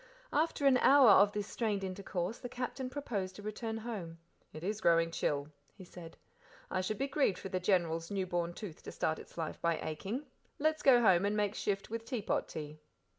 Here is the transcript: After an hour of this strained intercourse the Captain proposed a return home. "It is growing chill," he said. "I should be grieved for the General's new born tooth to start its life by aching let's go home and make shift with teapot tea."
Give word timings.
After 0.33 0.65
an 0.65 0.77
hour 0.79 1.11
of 1.11 1.31
this 1.31 1.45
strained 1.45 1.83
intercourse 1.83 2.39
the 2.39 2.49
Captain 2.49 2.89
proposed 2.89 3.37
a 3.37 3.43
return 3.43 3.77
home. 3.77 4.17
"It 4.51 4.63
is 4.63 4.81
growing 4.81 5.11
chill," 5.11 5.49
he 5.75 5.85
said. 5.85 6.17
"I 6.71 6.81
should 6.81 6.97
be 6.97 7.05
grieved 7.07 7.37
for 7.37 7.49
the 7.49 7.59
General's 7.59 8.09
new 8.09 8.25
born 8.25 8.55
tooth 8.55 8.81
to 8.81 8.91
start 8.91 9.19
its 9.19 9.37
life 9.37 9.61
by 9.61 9.77
aching 9.77 10.25
let's 10.57 10.81
go 10.81 11.01
home 11.03 11.23
and 11.23 11.37
make 11.37 11.53
shift 11.53 11.91
with 11.91 12.03
teapot 12.03 12.47
tea." 12.49 12.79